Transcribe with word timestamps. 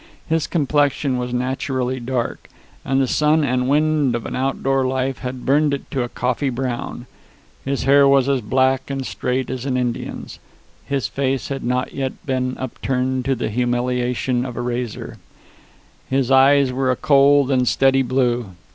His 0.27 0.47
complexion 0.47 1.19
was 1.19 1.31
naturally 1.31 1.99
dark; 1.99 2.49
and 2.83 2.99
the 2.99 3.05
sun 3.05 3.43
and 3.43 3.69
wind 3.69 4.15
of 4.15 4.25
an 4.25 4.35
outdoor 4.35 4.83
life 4.83 5.19
had 5.19 5.45
burned 5.45 5.75
it 5.75 5.91
to 5.91 6.01
a 6.01 6.09
coffee 6.09 6.49
brown. 6.49 7.05
His 7.65 7.83
hair 7.83 8.07
was 8.07 8.27
as 8.27 8.41
black 8.41 8.89
and 8.89 9.05
straight 9.05 9.51
as 9.51 9.63
an 9.67 9.77
Indian's; 9.77 10.39
his 10.87 11.05
face 11.07 11.49
had 11.49 11.63
not 11.63 11.93
yet 11.93 12.13
been 12.25 12.57
upturned 12.57 13.25
to 13.25 13.35
the 13.35 13.49
humiliation 13.49 14.43
of 14.43 14.57
a 14.57 14.61
razor; 14.61 15.17
his 16.09 16.31
eyes 16.31 16.73
were 16.73 16.89
a 16.89 16.95
cold 16.95 17.51
and 17.51 17.67
steady 17.67 18.01
blue. 18.01 18.53